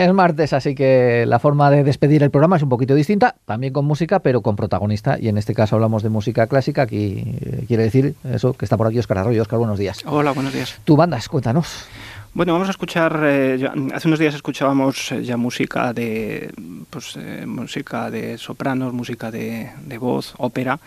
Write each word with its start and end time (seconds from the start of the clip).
Es 0.00 0.14
martes, 0.14 0.54
así 0.54 0.74
que 0.74 1.26
la 1.26 1.38
forma 1.38 1.70
de 1.70 1.84
despedir 1.84 2.22
el 2.22 2.30
programa 2.30 2.56
es 2.56 2.62
un 2.62 2.70
poquito 2.70 2.94
distinta, 2.94 3.34
también 3.44 3.74
con 3.74 3.84
música, 3.84 4.20
pero 4.20 4.40
con 4.40 4.56
protagonista. 4.56 5.18
Y 5.20 5.28
en 5.28 5.36
este 5.36 5.52
caso 5.52 5.76
hablamos 5.76 6.02
de 6.02 6.08
música 6.08 6.46
clásica. 6.46 6.80
Aquí 6.80 7.22
eh, 7.26 7.64
quiere 7.68 7.82
decir 7.82 8.14
eso, 8.24 8.54
que 8.54 8.64
está 8.64 8.78
por 8.78 8.86
aquí 8.86 8.98
Oscar 8.98 9.18
Arroyo. 9.18 9.42
Oscar, 9.42 9.58
buenos 9.58 9.78
días. 9.78 10.02
Hola, 10.06 10.32
buenos 10.32 10.54
días. 10.54 10.80
Tu 10.84 10.96
bandas, 10.96 11.28
cuéntanos. 11.28 11.84
Bueno, 12.32 12.54
vamos 12.54 12.68
a 12.68 12.70
escuchar. 12.70 13.20
Eh, 13.24 13.68
hace 13.92 14.08
unos 14.08 14.18
días 14.18 14.34
escuchábamos 14.34 15.12
eh, 15.12 15.22
ya 15.22 15.36
música 15.36 15.92
de, 15.92 16.50
pues, 16.88 17.18
música 17.44 18.10
de 18.10 18.38
sopranos, 18.38 18.94
música 18.94 19.30
de, 19.30 19.70
voz, 19.98 20.32
ópera. 20.38 20.80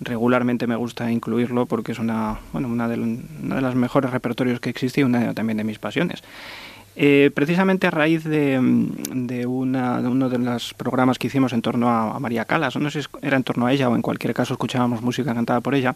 Regularmente 0.00 0.66
me 0.66 0.74
gusta 0.74 1.08
incluirlo 1.12 1.66
porque 1.66 1.92
es 1.92 2.00
una, 2.00 2.40
bueno, 2.52 2.66
una 2.66 2.88
de, 2.88 2.98
una 2.98 3.54
de 3.54 3.60
los 3.60 3.76
mejores 3.76 4.10
repertorios 4.10 4.58
que 4.58 4.70
existe 4.70 5.02
y 5.02 5.04
una 5.04 5.34
también 5.34 5.56
de 5.56 5.62
mis 5.62 5.78
pasiones. 5.78 6.24
Eh, 6.98 7.30
precisamente 7.34 7.86
a 7.86 7.90
raíz 7.90 8.24
de, 8.24 8.58
de, 9.12 9.44
una, 9.44 10.00
de, 10.00 10.08
uno 10.08 10.30
de 10.30 10.38
los 10.38 10.72
programas 10.72 11.18
que 11.18 11.26
hicimos 11.26 11.52
en 11.52 11.60
torno 11.60 11.90
a, 11.90 12.16
a 12.16 12.20
María 12.20 12.46
Calas, 12.46 12.74
no 12.76 12.90
sé 12.90 13.02
si 13.02 13.08
era 13.20 13.36
en 13.36 13.44
torno 13.44 13.66
a 13.66 13.72
ella 13.72 13.90
o 13.90 13.94
en 13.94 14.00
cualquier 14.00 14.32
caso 14.32 14.54
escuchábamos 14.54 15.02
música 15.02 15.34
cantada 15.34 15.60
por 15.60 15.74
ella, 15.74 15.94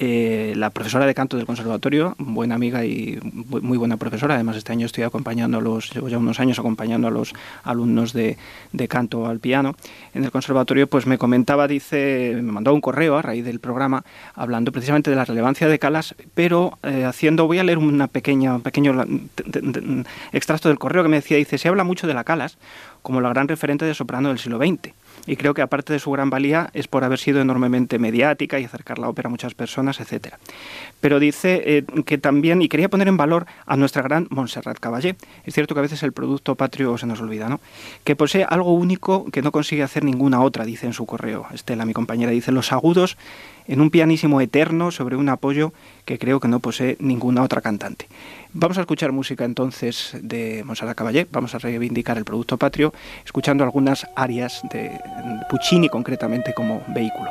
eh, 0.00 0.54
la 0.56 0.70
profesora 0.70 1.06
de 1.06 1.14
canto 1.14 1.36
del 1.36 1.44
conservatorio, 1.44 2.14
buena 2.18 2.54
amiga 2.54 2.84
y 2.84 3.18
muy 3.22 3.76
buena 3.76 3.96
profesora, 3.96 4.36
además 4.36 4.56
este 4.56 4.70
año 4.70 4.86
estoy 4.86 5.02
acompañando 5.02 5.58
a 5.58 5.60
los, 5.60 5.92
llevo 5.92 6.08
ya 6.08 6.18
unos 6.18 6.38
años 6.38 6.60
acompañando 6.60 7.08
a 7.08 7.10
los 7.10 7.32
alumnos 7.64 8.12
de, 8.12 8.36
de, 8.72 8.86
canto 8.86 9.26
al 9.26 9.40
piano. 9.40 9.74
En 10.14 10.22
el 10.22 10.30
conservatorio, 10.30 10.86
pues 10.86 11.08
me 11.08 11.18
comentaba, 11.18 11.66
dice, 11.66 12.32
me 12.36 12.52
mandó 12.52 12.72
un 12.72 12.80
correo 12.80 13.16
a 13.16 13.22
raíz 13.22 13.44
del 13.44 13.58
programa 13.58 14.04
hablando 14.36 14.70
precisamente 14.70 15.10
de 15.10 15.16
la 15.16 15.24
relevancia 15.24 15.66
de 15.66 15.80
Calas, 15.80 16.14
pero 16.32 16.78
eh, 16.84 17.04
haciendo, 17.04 17.48
voy 17.48 17.58
a 17.58 17.64
leer 17.64 17.78
una 17.78 18.06
pequeña, 18.06 18.54
un 18.54 18.62
pequeño 18.62 19.04
extracto 20.32 20.68
del 20.68 20.78
correo 20.78 21.02
que 21.02 21.08
me 21.08 21.16
decía, 21.16 21.38
dice, 21.38 21.58
se 21.58 21.66
habla 21.66 21.82
mucho 21.82 22.06
de 22.06 22.14
la 22.14 22.22
Calas 22.22 22.56
como 23.02 23.20
la 23.20 23.30
gran 23.30 23.48
referente 23.48 23.84
de 23.84 23.94
soprano 23.94 24.28
del 24.28 24.38
siglo 24.38 24.58
XX 24.58 24.92
y 25.26 25.36
creo 25.36 25.54
que 25.54 25.62
aparte 25.62 25.92
de 25.92 25.98
su 25.98 26.10
gran 26.10 26.30
valía 26.30 26.70
es 26.74 26.88
por 26.88 27.04
haber 27.04 27.18
sido 27.18 27.40
enormemente 27.40 27.98
mediática 27.98 28.58
y 28.58 28.64
acercar 28.64 28.98
la 28.98 29.08
ópera 29.08 29.28
a 29.28 29.30
muchas 29.30 29.54
personas, 29.54 30.00
etcétera. 30.00 30.38
Pero 31.00 31.20
dice 31.20 31.62
eh, 31.64 31.84
que 32.04 32.18
también, 32.18 32.62
y 32.62 32.68
quería 32.68 32.88
poner 32.88 33.08
en 33.08 33.16
valor 33.16 33.46
a 33.66 33.76
nuestra 33.76 34.02
gran 34.02 34.26
Montserrat 34.30 34.78
Caballé, 34.78 35.16
es 35.44 35.54
cierto 35.54 35.74
que 35.74 35.80
a 35.80 35.82
veces 35.82 36.02
el 36.02 36.12
producto 36.12 36.54
patrio 36.54 36.96
se 36.98 37.06
nos 37.06 37.20
olvida, 37.20 37.48
¿no? 37.48 37.60
Que 38.04 38.16
posee 38.16 38.44
algo 38.48 38.72
único 38.72 39.30
que 39.30 39.42
no 39.42 39.52
consigue 39.52 39.82
hacer 39.82 40.04
ninguna 40.04 40.40
otra, 40.40 40.64
dice 40.64 40.86
en 40.86 40.92
su 40.92 41.06
correo. 41.06 41.46
Estela, 41.52 41.84
mi 41.84 41.92
compañera, 41.92 42.30
dice 42.30 42.52
los 42.52 42.72
agudos 42.72 43.16
en 43.66 43.80
un 43.80 43.90
pianísimo 43.90 44.40
eterno 44.40 44.90
sobre 44.90 45.16
un 45.16 45.28
apoyo 45.28 45.72
que 46.04 46.18
creo 46.18 46.40
que 46.40 46.48
no 46.48 46.58
posee 46.58 46.96
ninguna 47.00 47.42
otra 47.42 47.60
cantante. 47.60 48.08
Vamos 48.54 48.78
a 48.78 48.80
escuchar 48.80 49.12
música 49.12 49.44
entonces 49.44 50.16
de 50.22 50.62
Monserrat 50.64 50.96
Caballé, 50.96 51.26
vamos 51.30 51.54
a 51.54 51.58
reivindicar 51.58 52.16
el 52.16 52.24
producto 52.24 52.56
patrio, 52.56 52.94
escuchando 53.24 53.62
algunas 53.62 54.06
arias 54.16 54.62
de 54.72 54.98
Puccini 55.48 55.88
concretamente 55.88 56.52
como 56.52 56.82
vehículo. 56.88 57.30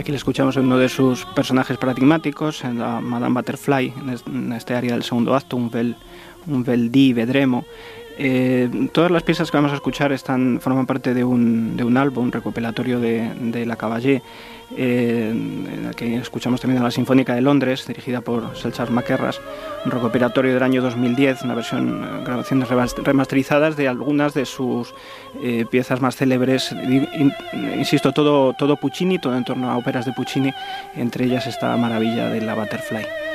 Aquí 0.00 0.12
le 0.12 0.16
escuchamos 0.16 0.56
en 0.56 0.64
uno 0.64 0.78
de 0.78 0.88
sus 0.88 1.26
personajes 1.26 1.76
paradigmáticos, 1.76 2.64
en 2.64 2.78
la 2.78 3.02
Madame 3.02 3.34
Butterfly, 3.34 3.92
en 4.26 4.50
este 4.54 4.74
área 4.74 4.94
del 4.94 5.02
segundo 5.02 5.34
acto, 5.34 5.58
un 5.58 5.70
bel, 5.70 5.94
un 6.46 6.64
bel 6.64 6.90
di 6.90 7.12
vedremo. 7.12 7.66
Eh, 8.22 8.68
todas 8.92 9.10
las 9.10 9.22
piezas 9.22 9.50
que 9.50 9.56
vamos 9.56 9.72
a 9.72 9.76
escuchar 9.76 10.12
están, 10.12 10.60
forman 10.60 10.84
parte 10.84 11.14
de 11.14 11.24
un, 11.24 11.74
de 11.74 11.84
un 11.84 11.96
álbum, 11.96 12.30
recopilatorio 12.30 13.00
de, 13.00 13.32
de 13.34 13.64
La 13.64 13.76
Caballé, 13.76 14.22
eh, 14.76 15.30
en 15.30 15.86
el 15.86 15.94
que 15.96 16.16
escuchamos 16.16 16.60
también 16.60 16.82
a 16.82 16.84
la 16.84 16.90
Sinfónica 16.90 17.34
de 17.34 17.40
Londres, 17.40 17.86
dirigida 17.86 18.20
por 18.20 18.54
Selchas 18.58 18.90
Maquerras, 18.90 19.40
un 19.86 19.90
recopilatorio 19.90 20.52
del 20.52 20.62
año 20.62 20.82
2010, 20.82 21.44
una 21.44 21.54
versión, 21.54 22.04
eh, 22.04 22.22
grabaciones 22.22 22.68
remasterizadas 22.68 23.78
de 23.78 23.88
algunas 23.88 24.34
de 24.34 24.44
sus 24.44 24.92
piezas 25.70 26.02
más 26.02 26.16
célebres, 26.16 26.74
insisto, 27.78 28.12
todo, 28.12 28.52
todo 28.52 28.76
Puccini, 28.76 29.18
todo 29.18 29.34
en 29.34 29.44
torno 29.44 29.70
a 29.70 29.78
óperas 29.78 30.04
de 30.04 30.12
Puccini, 30.12 30.52
entre 30.94 31.24
ellas 31.24 31.46
esta 31.46 31.74
maravilla 31.78 32.28
de 32.28 32.42
la 32.42 32.54
Butterfly. 32.54 33.29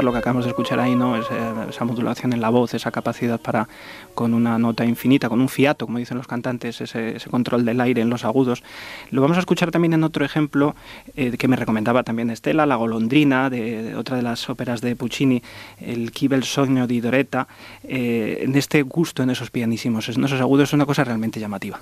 Lo 0.00 0.12
que 0.12 0.18
acabamos 0.18 0.44
de 0.44 0.50
escuchar 0.50 0.80
ahí, 0.80 0.94
¿no? 0.94 1.16
esa 1.16 1.84
modulación 1.84 2.32
en 2.32 2.40
la 2.40 2.48
voz, 2.48 2.72
esa 2.72 2.90
capacidad 2.90 3.38
para, 3.38 3.68
con 4.14 4.32
una 4.32 4.58
nota 4.58 4.84
infinita, 4.84 5.28
con 5.28 5.40
un 5.40 5.48
fiato, 5.48 5.86
como 5.86 5.98
dicen 5.98 6.16
los 6.16 6.26
cantantes, 6.26 6.80
ese, 6.80 7.16
control 7.30 7.64
del 7.64 7.80
aire 7.80 8.00
en 8.00 8.08
los 8.08 8.24
agudos. 8.24 8.62
Lo 9.10 9.20
vamos 9.20 9.36
a 9.36 9.40
escuchar 9.40 9.70
también 9.70 9.92
en 9.92 10.04
otro 10.04 10.24
ejemplo 10.24 10.74
eh, 11.16 11.36
que 11.36 11.48
me 11.48 11.56
recomendaba 11.56 12.02
también 12.02 12.30
Estela, 12.30 12.64
La 12.64 12.76
Golondrina, 12.76 13.50
de, 13.50 13.94
otra 13.96 14.16
de 14.16 14.22
las 14.22 14.48
óperas 14.48 14.80
de 14.80 14.96
Puccini, 14.96 15.42
el 15.80 16.12
Chi 16.12 16.28
bel 16.28 16.44
sogno 16.44 16.86
di 16.86 17.00
Doretta, 17.00 17.46
eh, 17.84 18.38
en 18.42 18.54
este 18.56 18.82
gusto 18.82 19.22
en 19.22 19.30
esos 19.30 19.50
pianísimos, 19.50 20.08
en 20.08 20.24
esos 20.24 20.40
agudos, 20.40 20.70
es 20.70 20.72
una 20.72 20.86
cosa 20.86 21.04
realmente 21.04 21.40
llamativa. 21.40 21.80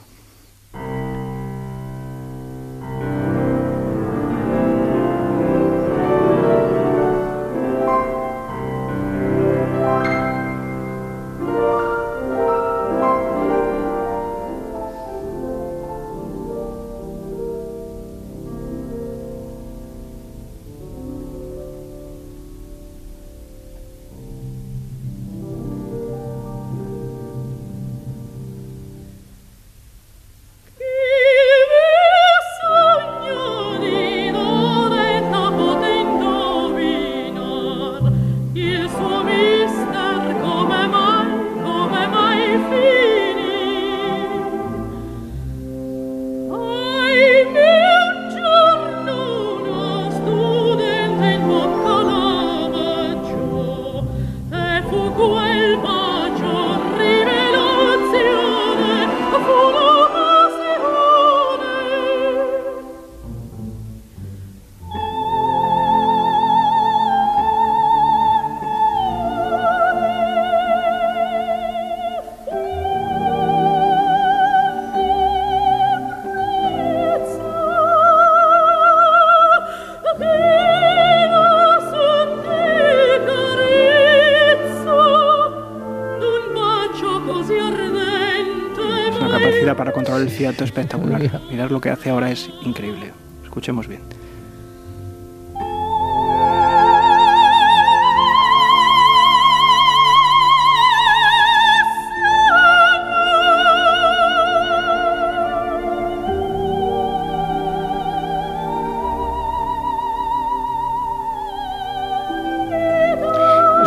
espectacular. 90.49 91.41
Mirar 91.51 91.71
lo 91.71 91.81
que 91.81 91.91
hace 91.91 92.11
ahora 92.11 92.31
es 92.31 92.51
increíble. 92.63 93.13
Escuchemos 93.45 93.87
bien. 93.87 94.01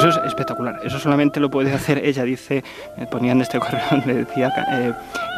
Eso 0.03 0.09
es 0.09 0.27
espectacular. 0.27 0.81
Eso 0.83 1.00
solamente 1.00 1.39
lo 1.39 1.50
puede 1.50 1.71
hacer 1.71 2.00
ella, 2.03 2.23
dice, 2.23 2.61
eh, 2.97 3.05
ponía 3.09 3.31
en 3.31 3.39
este 3.39 3.57
correo 3.57 3.79
donde 3.91 4.25
decía, 4.25 4.51
eh, 4.73 4.91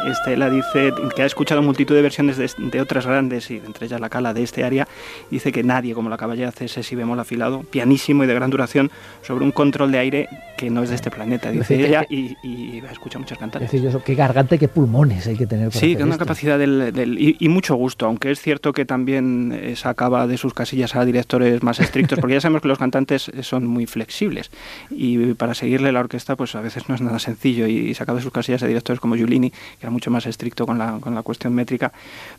Estela 0.05 0.49
dice 0.49 0.91
que 1.15 1.21
ha 1.23 1.25
escuchado 1.25 1.61
multitud 1.61 1.95
de 1.95 2.01
versiones 2.01 2.37
de, 2.37 2.81
otras 2.81 3.05
grandes, 3.05 3.49
y 3.49 3.57
entre 3.57 3.87
ellas 3.87 3.99
la 3.99 4.09
cala 4.09 4.33
de 4.33 4.43
este 4.43 4.63
área, 4.63 4.87
dice 5.31 5.51
que 5.51 5.63
nadie 5.63 5.93
como 5.93 6.09
la 6.09 6.17
caballera 6.17 6.49
hace 6.49 6.65
ese 6.65 6.83
si 6.83 6.95
bemol 6.95 7.19
afilado, 7.19 7.63
pianísimo 7.63 8.23
y 8.23 8.27
de 8.27 8.33
gran 8.33 8.49
duración, 8.49 8.91
sobre 9.21 9.45
un 9.45 9.51
control 9.51 9.91
de 9.91 9.99
aire 9.99 10.29
que 10.57 10.69
no 10.69 10.83
es 10.83 10.89
de 10.89 10.95
este 10.95 11.11
planeta, 11.11 11.51
dice 11.51 11.85
ella, 11.85 12.05
y, 12.09 12.35
y, 12.43 12.81
escucha 12.91 13.19
muchos 13.19 13.37
cantantes. 13.37 13.67
Es 13.67 13.71
decir, 13.71 13.87
eso, 13.87 14.03
qué 14.03 14.15
garganta, 14.15 14.57
qué 14.57 14.67
pulmones 14.67 15.27
hay 15.27 15.35
que 15.35 15.47
tener. 15.47 15.69
Para 15.69 15.79
sí, 15.79 15.95
que 15.95 16.03
una 16.03 16.17
capacidad 16.17 16.57
del, 16.57 17.17
y, 17.39 17.49
mucho 17.49 17.75
gusto, 17.75 18.05
aunque 18.05 18.31
es 18.31 18.41
cierto 18.41 18.73
que 18.73 18.85
también 18.85 19.51
eh, 19.53 19.75
sacaba 19.75 20.27
de 20.27 20.37
sus 20.37 20.53
casillas 20.53 20.95
a 20.95 21.03
directores 21.05 21.63
más 21.63 21.79
estrictos, 21.79 22.19
porque 22.19 22.35
ya 22.35 22.41
sabemos 22.41 22.61
que 22.61 22.67
los 22.67 22.77
cantantes 22.77 23.31
son 23.41 23.65
muy 23.67 23.85
flexibles 23.85 24.51
y 24.89 25.33
para 25.33 25.53
seguirle 25.53 25.91
la 25.91 25.99
orquesta 26.01 26.35
pues 26.35 26.55
a 26.55 26.61
veces 26.61 26.89
no 26.89 26.95
es 26.95 27.01
nada 27.01 27.19
sencillo 27.19 27.67
y 27.67 27.93
sacaba 27.93 28.17
de 28.17 28.23
sus 28.23 28.31
casillas 28.31 28.63
a 28.63 28.67
directores 28.67 28.99
como 28.99 29.15
Giulini, 29.15 29.51
que 29.79 29.84
era 29.85 29.91
mucho 29.91 30.11
más 30.11 30.25
estricto 30.25 30.65
con 30.65 30.77
la, 30.77 30.97
con 30.99 31.13
la 31.13 31.21
cuestión 31.21 31.53
métrica, 31.53 31.93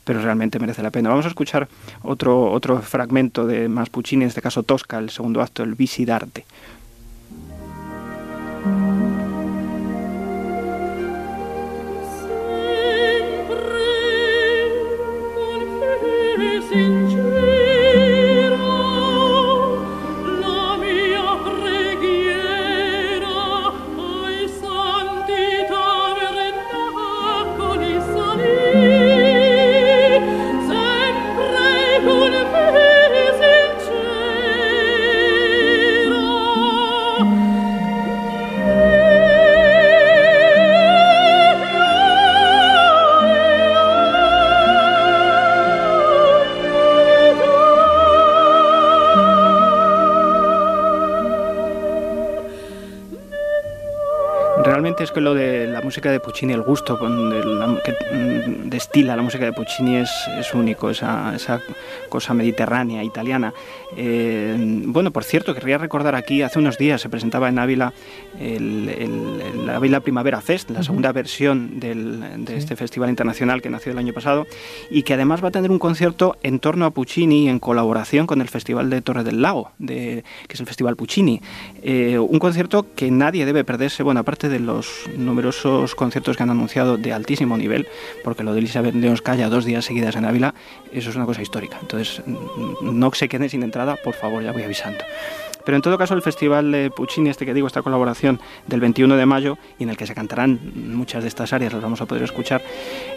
pero 0.04 0.20
realmente 0.20 0.58
merece 0.58 0.82
la 0.82 0.90
pena. 0.90 1.08
Vamos 1.08 1.24
a 1.24 1.28
escuchar 1.28 1.68
otro, 2.02 2.50
otro 2.50 2.82
fragmento 2.82 3.46
de 3.46 3.68
más 3.68 3.88
Puccini, 3.88 4.24
en 4.24 4.28
este 4.28 4.42
caso 4.42 4.64
Tosca, 4.64 4.98
el 4.98 5.10
segundo 5.10 5.40
acto, 5.40 5.62
el 5.62 5.74
Visidarte. 5.74 6.44
Música 55.86 56.10
de 56.10 56.18
Puccini, 56.18 56.52
el 56.52 56.62
gusto 56.62 56.98
que 56.98 57.06
mm, 57.06 58.68
destila 58.68 59.14
la 59.14 59.22
música 59.22 59.44
de 59.44 59.52
Puccini 59.52 59.98
es, 59.98 60.10
es 60.36 60.52
único, 60.52 60.90
esa, 60.90 61.34
esa, 61.34 61.60
cosa 62.08 62.34
mediterránea, 62.34 63.04
italiana. 63.04 63.54
Eh, 63.96 64.56
bueno, 64.86 65.12
por 65.12 65.22
cierto, 65.22 65.54
querría 65.54 65.78
recordar 65.78 66.16
aquí, 66.16 66.42
hace 66.42 66.58
unos 66.58 66.76
días 66.76 67.00
se 67.00 67.08
presentaba 67.08 67.48
en 67.48 67.58
Ávila 67.60 67.92
el, 68.40 68.88
el, 68.88 69.70
Ávila 69.70 70.00
Primavera 70.00 70.40
Fest, 70.40 70.70
la 70.70 70.82
segunda 70.82 71.12
versión 71.12 71.78
del, 71.78 72.44
de 72.44 72.56
este 72.56 72.74
festival 72.74 73.08
internacional 73.10 73.62
que 73.62 73.70
nació 73.70 73.92
el 73.92 73.98
año 73.98 74.12
pasado 74.12 74.46
y 74.90 75.04
que 75.04 75.14
además 75.14 75.42
va 75.42 75.48
a 75.48 75.52
tener 75.52 75.70
un 75.70 75.78
concierto 75.78 76.36
en 76.42 76.58
torno 76.58 76.84
a 76.84 76.90
Puccini 76.90 77.48
en 77.48 77.60
colaboración 77.60 78.26
con 78.26 78.40
el 78.40 78.48
Festival 78.48 78.90
de 78.90 79.02
Torre 79.02 79.22
del 79.22 79.40
Lago, 79.40 79.70
de, 79.78 80.24
que 80.48 80.54
es 80.54 80.60
el 80.60 80.66
Festival 80.66 80.96
Puccini. 80.96 81.40
Eh, 81.82 82.18
un 82.18 82.40
concierto 82.40 82.86
que 82.96 83.10
nadie 83.10 83.46
debe 83.46 83.62
perderse, 83.62 84.02
bueno, 84.02 84.20
aparte 84.20 84.48
de 84.48 84.58
los 84.58 85.04
numerosos 85.16 85.75
conciertos 85.94 86.36
que 86.36 86.42
han 86.42 86.50
anunciado 86.50 86.96
de 86.96 87.12
altísimo 87.12 87.56
nivel, 87.56 87.86
porque 88.24 88.42
lo 88.42 88.52
de 88.52 88.60
Elizabeth 88.60 88.94
de 88.94 89.16
calla 89.20 89.48
dos 89.48 89.64
días 89.64 89.84
seguidas 89.84 90.16
en 90.16 90.24
Ávila, 90.24 90.54
eso 90.92 91.10
es 91.10 91.16
una 91.16 91.26
cosa 91.26 91.42
histórica. 91.42 91.78
Entonces, 91.80 92.22
no 92.80 93.12
se 93.12 93.28
queden 93.28 93.48
sin 93.48 93.62
entrada, 93.62 93.96
por 93.96 94.14
favor, 94.14 94.42
ya 94.42 94.52
voy 94.52 94.62
avisando. 94.62 95.04
Pero 95.64 95.74
en 95.74 95.82
todo 95.82 95.98
caso, 95.98 96.14
el 96.14 96.22
Festival 96.22 96.70
de 96.70 96.90
Puccini, 96.90 97.28
este 97.28 97.44
que 97.44 97.52
digo, 97.52 97.66
esta 97.66 97.82
colaboración 97.82 98.40
del 98.68 98.78
21 98.78 99.16
de 99.16 99.26
mayo, 99.26 99.58
y 99.80 99.82
en 99.82 99.90
el 99.90 99.96
que 99.96 100.06
se 100.06 100.14
cantarán 100.14 100.60
muchas 100.94 101.24
de 101.24 101.28
estas 101.28 101.52
áreas, 101.52 101.72
las 101.72 101.82
vamos 101.82 102.00
a 102.00 102.06
poder 102.06 102.22
escuchar. 102.22 102.62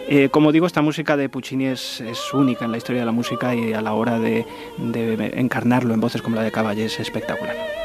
Eh, 0.07 0.29
como 0.31 0.51
digo, 0.51 0.65
esta 0.65 0.81
música 0.81 1.15
de 1.15 1.29
Puccini 1.29 1.67
es, 1.67 2.01
única 2.33 2.65
en 2.65 2.71
la 2.71 2.77
historia 2.77 3.01
de 3.01 3.06
la 3.06 3.11
música 3.11 3.53
y 3.53 3.73
a 3.73 3.81
la 3.81 3.94
hora 3.94 4.17
de, 4.17 4.47
de 4.79 5.31
encarnarlo 5.35 5.94
en 5.94 6.01
voces 6.01 6.23
como 6.23 6.38
la 6.38 6.41
de 6.41 6.51
Caballé 6.51 6.85
es 6.85 7.00
espectacular. 7.00 7.78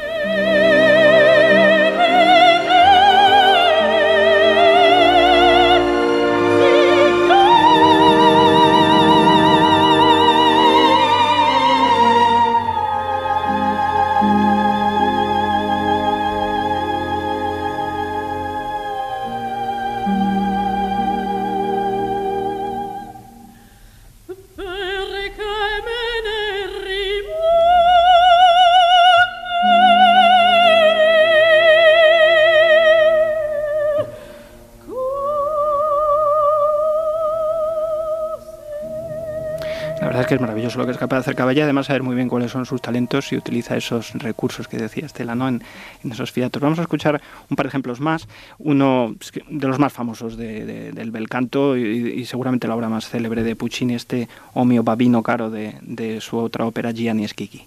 Que 40.27 40.35
es 40.35 40.41
maravilloso 40.41 40.79
lo 40.79 40.85
que 40.85 40.91
es 40.91 40.97
capaz 40.97 41.17
de 41.17 41.19
hacer 41.21 41.35
Caballé, 41.35 41.63
además 41.63 41.87
saber 41.87 42.03
muy 42.03 42.15
bien 42.15 42.27
cuáles 42.27 42.51
son 42.51 42.65
sus 42.65 42.81
talentos 42.81 43.31
y 43.31 43.37
utiliza 43.37 43.77
esos 43.77 44.13
recursos 44.13 44.67
que 44.67 44.77
decía 44.77 45.05
Estela 45.05 45.35
¿no? 45.35 45.47
en, 45.47 45.61
esos 46.09 46.31
fiatos. 46.31 46.61
Vamos 46.61 46.79
a 46.79 46.83
escuchar 46.83 47.21
un 47.49 47.55
par 47.55 47.65
de 47.65 47.69
ejemplos 47.69 47.99
más, 47.99 48.27
uno 48.57 49.15
de 49.49 49.67
los 49.67 49.79
más 49.79 49.93
famosos 49.93 50.37
del 50.37 51.11
bel 51.11 51.29
canto 51.29 51.77
y, 51.77 52.25
seguramente 52.25 52.67
la 52.67 52.75
obra 52.75 52.89
más 52.89 53.09
célebre 53.09 53.43
de 53.43 53.55
Puccini, 53.55 53.95
este 53.95 54.27
Omio 54.53 54.83
Babino 54.83 55.23
Caro 55.23 55.49
de, 55.49 55.75
de 55.81 56.21
su 56.21 56.37
otra 56.37 56.65
ópera 56.65 56.91
Gianni 56.91 57.27
Schicchi. 57.27 57.65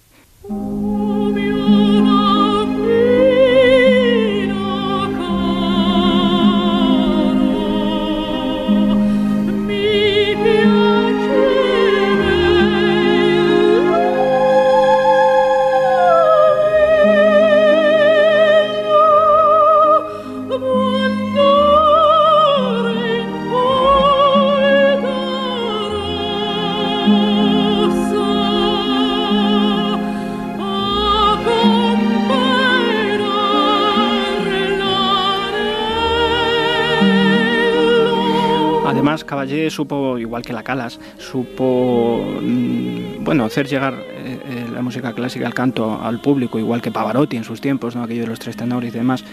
Caballé 39.25 39.69
supo, 39.69 40.17
igual 40.17 40.43
que 40.43 40.53
la 40.53 40.63
Calas, 40.63 40.99
supo 41.17 42.39
mm, 42.41 43.23
bueno, 43.23 43.45
hacer 43.45 43.67
llegar 43.67 43.93
eh, 43.93 44.39
eh, 44.43 44.67
la 44.73 44.81
música 44.81 45.13
clásica, 45.13 45.45
el 45.45 45.53
canto 45.53 46.01
al 46.01 46.19
público, 46.19 46.57
igual 46.57 46.81
que 46.81 46.91
Pavarotti 46.91 47.37
en 47.37 47.43
sus 47.43 47.61
tiempos, 47.61 47.95
¿no? 47.95 48.03
aquello 48.03 48.21
de 48.21 48.27
los 48.27 48.39
tres 48.39 48.55
tenores 48.55 48.93
y 48.93 48.97
demás. 48.97 49.23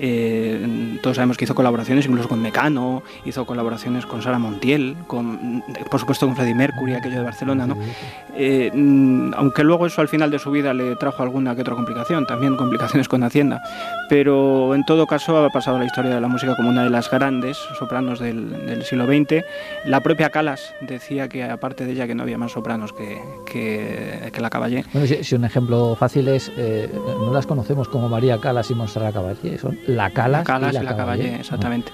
Eh, 0.00 0.98
todos 1.02 1.16
sabemos 1.16 1.36
que 1.36 1.44
hizo 1.44 1.54
colaboraciones 1.54 2.06
incluso 2.06 2.28
con 2.28 2.40
Mecano, 2.42 3.02
hizo 3.24 3.46
colaboraciones 3.46 4.06
con 4.06 4.22
Sara 4.22 4.38
Montiel, 4.38 4.96
con, 5.06 5.62
por 5.90 6.00
supuesto 6.00 6.26
con 6.26 6.34
Freddie 6.34 6.54
Mercury, 6.54 6.94
aquello 6.94 7.18
de 7.18 7.24
Barcelona. 7.24 7.66
¿no? 7.66 7.76
Mm, 7.76 9.34
aunque 9.36 9.62
luego 9.62 9.86
eso 9.86 10.00
al 10.00 10.08
final 10.08 10.30
de 10.30 10.38
su 10.38 10.50
vida 10.50 10.74
le 10.74 10.96
trajo 10.96 11.22
alguna 11.22 11.54
que 11.54 11.60
otra 11.60 11.74
complicación, 11.74 12.26
también 12.26 12.56
complicaciones 12.56 13.08
con 13.08 13.22
Hacienda. 13.22 13.62
Pero 14.08 14.74
en 14.74 14.84
todo 14.84 15.06
caso 15.06 15.36
ha 15.44 15.50
pasado 15.50 15.78
la 15.78 15.84
historia 15.84 16.14
de 16.14 16.20
la 16.20 16.28
música 16.28 16.54
como 16.56 16.68
una 16.68 16.84
de 16.84 16.90
las 16.90 17.10
grandes 17.10 17.56
sopranos 17.78 18.18
del, 18.18 18.82
siglo 18.84 19.06
XX. 19.06 19.44
La 19.84 20.00
propia 20.00 20.30
Calas 20.30 20.74
decía 20.80 21.28
que 21.28 21.44
aparte 21.44 21.84
de 21.84 21.92
ella 21.92 22.06
que 22.06 22.14
no 22.14 22.22
había 22.22 22.38
más 22.38 22.52
sopranos 22.52 22.92
que, 22.92 23.20
que, 23.46 24.40
la 24.40 24.50
Caballé. 24.50 24.84
Bueno, 24.92 25.06
si, 25.06 25.34
un 25.34 25.44
ejemplo 25.44 25.96
fácil 25.96 26.28
es, 26.28 26.52
eh, 26.56 26.90
no 26.92 27.32
las 27.32 27.46
conocemos 27.46 27.88
como 27.88 28.08
María 28.08 28.38
Calas 28.38 28.70
y 28.70 28.74
Montserrat 28.74 29.14
Caballé, 29.14 29.58
son 29.58 29.78
la 29.86 30.10
Calas, 30.10 30.46
y 30.46 30.72
la, 30.74 30.82
la 30.82 30.96
Caballé, 30.96 31.36
exactamente. 31.36 31.90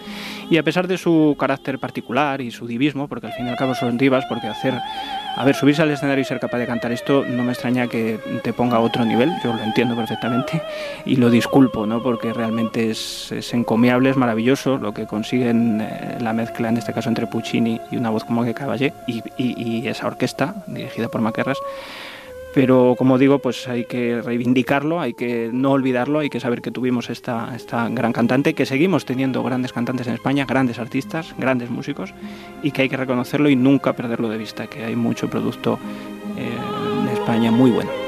Y 0.50 0.58
a 0.58 0.64
pesar 0.64 0.88
de 0.88 0.98
su 0.98 1.36
carácter 1.38 1.78
particular 1.78 2.40
y 2.40 2.50
su 2.50 2.66
divismo, 2.66 3.06
porque 3.06 3.28
al 3.28 3.32
fin 3.32 3.46
y 3.46 3.50
al 3.50 3.56
cabo 3.56 3.74
son 3.76 3.96
divas, 3.96 4.24
porque 4.28 4.48
hacer, 4.48 4.74
a 5.36 5.44
ver, 5.44 5.54
subirse 5.54 5.82
al 5.82 5.90
escenario 5.92 6.22
y 6.22 6.24
ser 6.24 6.40
capaz 6.40 6.58
de 6.58 6.66
cantar 6.66 6.90
esto 6.90 7.24
no 7.24 7.44
me 7.44 7.52
extraña 7.52 7.86
que 7.86 8.18
te 8.42 8.52
ponga 8.52 8.78
a 8.78 8.80
otro 8.80 9.04
nivel, 9.04 9.30
yo 9.44 9.54
lo 9.54 9.62
entiendo 9.62 9.94
perfectamente 9.94 10.60
y 11.06 11.16
lo 11.16 11.30
disculpo, 11.30 11.86
¿no? 11.86 12.02
Porque 12.02 12.32
realmente 12.32 12.90
es, 12.90 13.30
encomiable, 13.52 14.10
es 14.10 14.16
maravilloso 14.16 14.76
lo 14.76 14.92
que 14.92 15.06
consiguen 15.06 15.80
eh, 15.80 16.18
la 16.20 16.32
mezcla, 16.32 16.68
en 16.68 16.76
este 16.76 16.92
caso 16.92 17.08
entre 17.08 17.28
Puccini 17.28 17.80
y 17.92 17.96
una 17.96 18.10
voz 18.10 18.24
como 18.24 18.44
que 18.44 18.52
Caballé 18.52 18.92
y, 19.06 19.22
y 19.38 19.86
esa 19.86 20.08
orquesta 20.08 20.56
dirigida 20.66 21.08
por 21.08 21.20
Maquerras 21.20 21.58
pero 22.54 22.94
como 22.98 23.18
digo, 23.18 23.38
pues 23.38 23.68
hay 23.68 23.84
que 23.84 24.20
reivindicarlo, 24.22 25.00
hay 25.00 25.14
que 25.14 25.50
no 25.52 25.72
olvidarlo, 25.72 26.18
hay 26.18 26.30
que 26.30 26.40
saber 26.40 26.62
que 26.62 26.70
tuvimos 26.70 27.10
esta, 27.10 27.54
esta 27.54 27.88
gran 27.88 28.12
cantante, 28.12 28.54
que 28.54 28.66
seguimos 28.66 29.04
teniendo 29.04 29.42
grandes 29.42 29.72
cantantes 29.72 30.06
en 30.06 30.14
España, 30.14 30.46
grandes 30.46 30.78
artistas, 30.78 31.34
grandes 31.38 31.70
músicos, 31.70 32.14
y 32.62 32.72
que 32.72 32.82
hay 32.82 32.88
que 32.88 32.96
reconocerlo 32.96 33.48
y 33.48 33.56
nunca 33.56 33.92
perderlo 33.92 34.28
de 34.28 34.38
vista, 34.38 34.66
que 34.66 34.84
hay 34.84 34.96
mucho 34.96 35.28
producto 35.28 35.78
eh, 36.36 36.48
en 37.02 37.08
España 37.08 37.50
muy 37.50 37.70
bueno. 37.70 37.99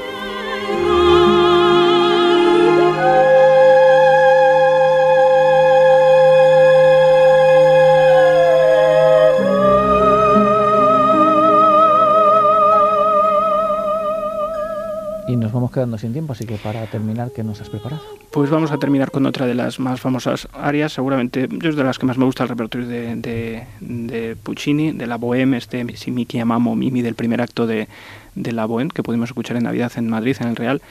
Quedando 15.83 15.97
sin 15.97 16.13
tiempo, 16.13 16.31
así 16.31 16.45
que 16.45 16.55
para 16.55 16.85
terminar, 16.85 17.31
¿qué 17.35 17.43
nos 17.43 17.59
has 17.59 17.69
preparado? 17.69 18.01
Pues 18.31 18.49
vamos 18.49 18.71
a 18.71 18.77
terminar 18.77 19.11
con 19.11 19.25
otra 19.25 19.45
de 19.45 19.53
las 19.53 19.79
más 19.79 19.99
famosas 19.99 20.47
áreas, 20.53 20.93
seguramente 20.93 21.49
yo 21.51 21.69
es 21.69 21.75
de 21.75 21.83
las 21.83 21.99
que 21.99 22.05
más 22.05 22.17
me 22.17 22.23
gusta 22.23 22.43
el 22.43 22.49
repertorio 22.49 22.87
de, 22.87 23.65
de, 23.81 24.37
Puccini, 24.41 24.93
de 24.93 25.07
la 25.07 25.17
Bohème, 25.19 25.57
este 25.57 25.85
Si 25.97 26.09
mi 26.11 26.25
chiamamo 26.25 26.73
Mimi 26.73 27.01
del 27.01 27.15
primer 27.15 27.41
acto 27.41 27.67
de, 27.67 27.89
de 28.35 28.51
la 28.53 28.65
Bohème, 28.65 28.93
que 28.93 29.03
pudimos 29.03 29.29
escuchar 29.29 29.57
en 29.57 29.63
Navidad 29.63 29.91
en 29.97 30.09
Madrid, 30.09 30.37
en 30.39 30.47
el 30.47 30.55
Real 30.55 30.81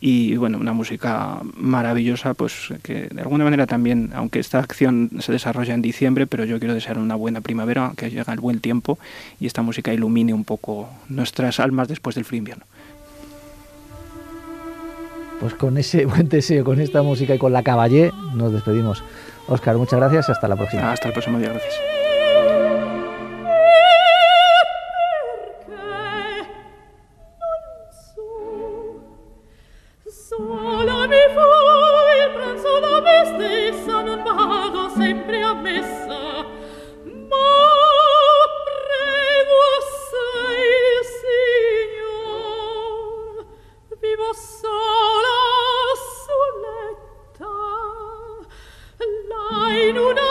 y 0.00 0.36
bueno, 0.36 0.58
una 0.58 0.72
música 0.72 1.40
maravillosa, 1.56 2.32
pues 2.34 2.72
que 2.82 3.08
de 3.08 3.20
alguna 3.20 3.44
manera 3.44 3.66
también, 3.66 4.12
aunque 4.14 4.38
esta 4.38 4.58
acción 4.58 5.10
se 5.18 5.32
desarrolla 5.32 5.74
en 5.74 5.82
diciembre, 5.82 6.26
pero 6.26 6.44
yo 6.44 6.58
quiero 6.58 6.72
desear 6.72 6.98
una 6.98 7.16
buena 7.16 7.42
primavera, 7.42 7.92
que 7.96 8.10
llega 8.10 8.32
el 8.32 8.40
buen 8.40 8.60
tiempo 8.60 8.98
y 9.40 9.46
esta 9.46 9.60
música 9.60 9.92
ilumine 9.92 10.32
un 10.32 10.44
poco 10.44 10.88
nuestras 11.08 11.60
almas 11.60 11.88
después 11.88 12.14
del 12.14 12.24
frío 12.24 12.38
invierno. 12.38 12.64
Pues 15.40 15.54
con 15.54 15.78
ese 15.78 16.04
buen 16.06 16.28
deseo, 16.28 16.64
con 16.64 16.80
esta 16.80 17.02
música 17.02 17.34
y 17.34 17.38
con 17.38 17.52
la 17.52 17.62
caballé, 17.62 18.12
nos 18.34 18.52
despedimos. 18.52 19.02
Oscar, 19.48 19.76
muchas 19.76 19.98
gracias 19.98 20.28
y 20.28 20.32
hasta 20.32 20.46
la 20.46 20.56
próxima. 20.56 20.92
Hasta 20.92 21.08
el 21.08 21.12
próximo 21.12 21.38
día, 21.38 21.48
gracias. 21.48 21.99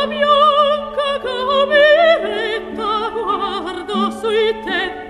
bianca 0.07 1.09
cameretta 1.23 2.91
guardo 3.13 4.11
sui 4.11 4.53
tetti. 4.63 5.08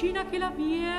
Fuori 0.00 0.12
d'ora 0.12 0.24
imporre 0.24 0.56
tu 0.56 0.89